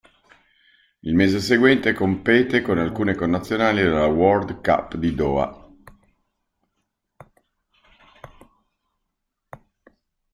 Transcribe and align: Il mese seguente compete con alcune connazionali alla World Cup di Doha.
Il 1.01 1.13
mese 1.13 1.39
seguente 1.39 1.93
compete 1.93 2.63
con 2.63 2.79
alcune 2.79 3.13
connazionali 3.13 3.81
alla 3.81 4.07
World 4.07 4.59
Cup 4.59 4.95
di 4.97 5.13
Doha. 5.13 5.73